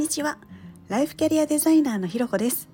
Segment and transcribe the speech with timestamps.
[0.00, 0.38] にちは。
[0.88, 2.70] ライフキャリアデザイナーのひろこです。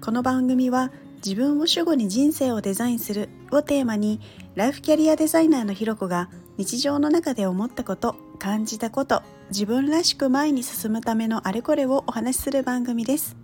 [0.00, 4.18] この番組は自分を主語に人生をデザインするをテーマに
[4.54, 13.36] ライフキャリアデザイナーのひろこが日常の中で思ったこと感じたこと自分らしく前に進むためのあれこれをお話しする番組です。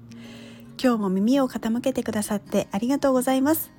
[0.82, 3.70] 今日も耳を傾けてくださってありがとうございます。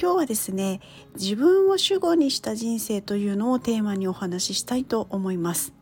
[0.00, 0.80] 今日はですね
[1.16, 5.72] 自分を主語にした人生というのをテーマにお話ししたいと思います。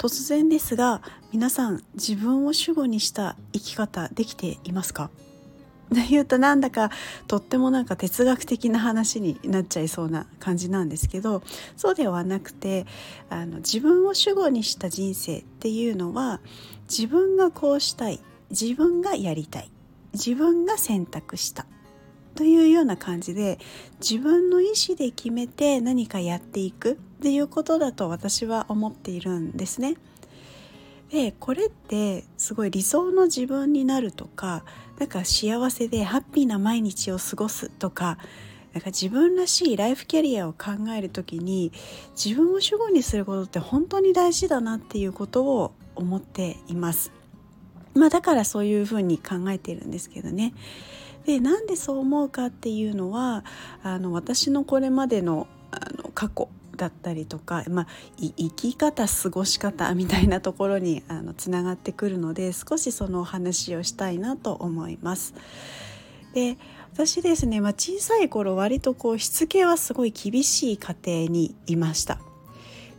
[0.00, 5.10] 突然ですが皆さん自分を主語にした生き方できていますか？
[5.92, 6.90] で言うとなんだか
[7.26, 11.42] とってもなんか哲学的な話になっちゃいそうな感じなんですけど
[11.76, 12.86] そうではなくて
[13.28, 16.40] あの自分を主語にした人生っていうのは
[16.88, 18.20] 自分がこうしたい
[18.50, 19.70] 自分がやりたい
[20.14, 21.66] 自分が選択した。
[22.34, 23.58] というような感じで
[24.00, 29.96] 自分の意思で決めて何かやっていくっていうことだと私は思っているんですね。
[31.10, 34.64] でこれってすごい理想の自分になるとか
[34.98, 38.18] なんか幸せでハッピーな毎日を過ごすとか
[38.72, 41.72] なんか自分らしいライフキャリアを考える時に
[42.12, 47.12] 自分を主語にすることって本当に大事だなっていうことを思っています。
[47.94, 50.54] まあ、だからそういうふうに考えているんですけどね。
[51.24, 53.44] でなんでそう思うかっていうのは
[53.82, 65.34] あの私のこれまでのあの過去だったりとか、まあ、生き方過ごし方みたいなところにあのつながってくるので少しそのお話をしたいなと思います。
[66.32, 66.56] で
[66.92, 72.18] 私ですね、まあ、小さい頃割とこうしつけはすごい厳しい家庭にいました。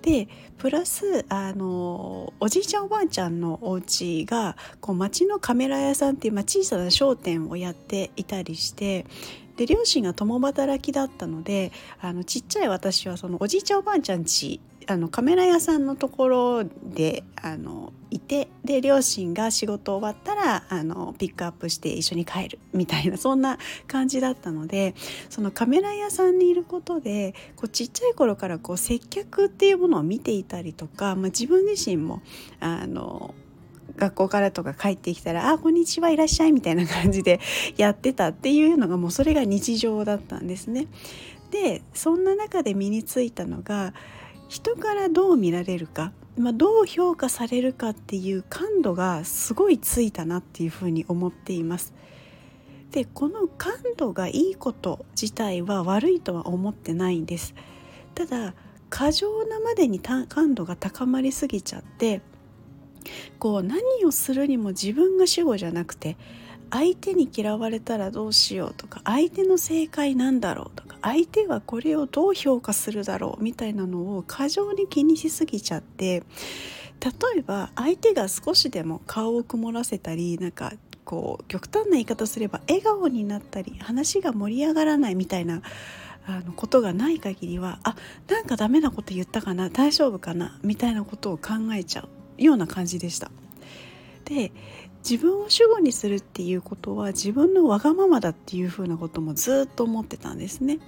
[0.01, 9.05] でプラスあのおじいちゃんおばあちゃんのお家がこう町のカメラ屋さんっていう、まあ、小さな商店をやっていたりして
[9.57, 23.57] で両親が共働きだったのであのちっちゃい私はそのおじいちゃんおばあちゃんちあのカメラ屋さんのところであのいてで両親が仕事終わったらあのピックアップして一緒に帰るみたいなそんな
[23.87, 24.95] 感じだったので
[25.29, 32.21] そのカメラ屋さんにいることでこうちっちゃい頃からこう接客っていうものを見ていたりとか、まあ、自分自身も
[32.59, 33.33] あの
[33.97, 37.39] 学校からとか帰ってきたら「あこんにちはいらっしゃい」みたいな感じで
[37.77, 40.87] やってたっていうのがもうそれが日常だったんですね。
[41.51, 43.93] でそんな中で身についたのが
[44.51, 51.93] 人からどう見られるか、まあ、どう評価されるかっていう感度がすごいついたなっていうふうに思っています。
[52.91, 57.55] でこの感度がいいこと自体は悪いとは思ってないんです。
[58.13, 58.53] ただ
[58.89, 62.19] 過剰なまでに感度が高まりすぎちゃって
[63.39, 66.17] こう何をするにも自分が主語じゃなくて
[66.71, 76.23] 相手に嫌われたらどうしようとか相手の正解なんだろうとか相手はこれをどう評価するだろうみたいなのを過剰に気にしすぎちゃって
[76.99, 80.73] 例えば相手が少しでも顔を曇らせたりなんか
[81.03, 85.61] こう極端な言い方すれば笑顔になったり話が盛り上がらないみたいな
[86.27, 87.95] あのことがない限りはあ
[88.29, 92.07] なんかダメなこと言ったかな大丈夫かなみたいなことを考えちゃ
[92.37, 93.31] うような感じでした。
[94.25, 94.51] で
[95.07, 100.79] 自分を主語にするっていうことは自分のわがままだっていうふうなこともずっと思ってたんですね。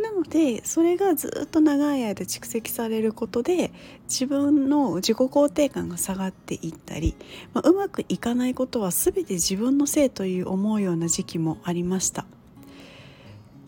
[0.00, 3.70] なのでそれがずっと長い間蓄積されることで
[4.04, 7.14] 自分の自己肯定感が下がっていったり、
[7.52, 12.26] まあ、うまくいかないことは全て自分のせいという思うような時期もありました。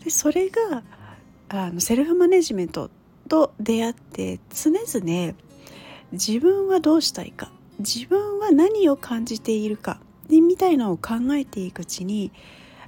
[0.03, 0.83] でそれが
[1.49, 2.89] あのセルフマネジメント
[3.29, 5.33] と出会って常々
[6.11, 9.99] 自分はどうしたいか自分は何を感じているか
[10.29, 12.31] でみたいなのを考えていくうちに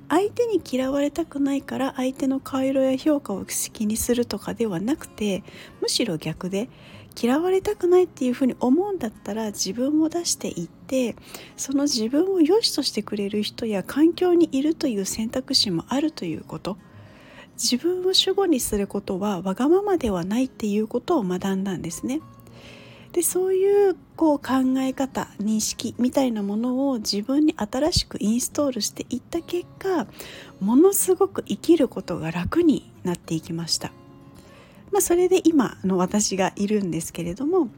[0.08, 5.44] 相手に嫌われたくないから相手の顔色や評価を気にするとかではなくて
[5.82, 6.70] むしろ逆で
[7.22, 11.16] 嫌われたくないっていうふうに思うんだったら自分を出していって
[11.58, 16.78] その自分を良しとしてくれる人や環境にいるという選択肢もあるということ
[17.62, 22.22] 自分を主語にすることはわがままではないっていうことを学んだんですね。
[23.12, 30.08] でそういうこう考え方認識みたいなものを自分に新しくインストールしていった結果
[30.60, 33.92] ものすごく生きることが楽になっていきました。
[34.92, 37.70] まあ、それで今の私がいるんですけれども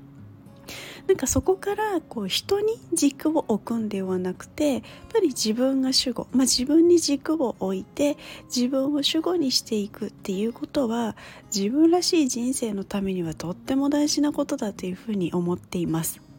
[1.08, 4.82] なんかそこからこう人に軸を置くんではなくてやっ
[5.12, 8.18] ぱり自分が主語、まあ、自分に軸を置いて
[8.56, 11.16] 自分を主語にしていくっていうことは
[11.54, 16.31] 自分らしい人生のためにはとっても大事なことだというふうに思っています。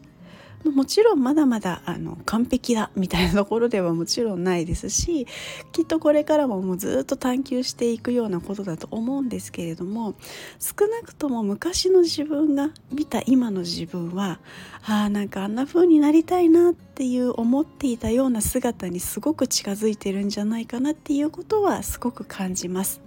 [0.71, 5.27] もちろんまだまだあの完璧だみたいなところではもちろんないですし
[5.71, 10.15] きっとこれからももうずっと探求していくようなことだと思うんですけれども
[10.59, 14.39] 少なくとも昔の自分が見た今の自分は
[14.85, 23.01] あなんかあんな風になりたいなっていう思っていたような姿にすごく近づいてるんじゃないかなっていうことはすごく感じます。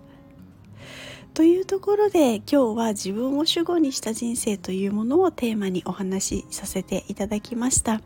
[1.37, 8.01] というところで今日は自分を主語にした人生というものをテーマにお話しさせていただきました。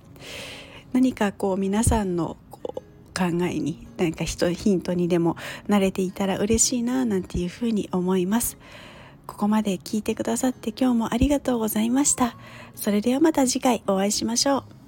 [0.93, 2.81] 何かこう皆さんのこう
[3.17, 5.37] 考えに何かヒントにでも
[5.69, 8.59] 慣れていたら嬉しいななんていうふうに思います。
[9.29, 12.37] ここまで聞いてくださって今日もありがとうございました。
[12.75, 14.80] それではまた次回お会いしましょう。